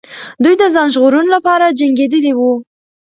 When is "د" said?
0.61-0.63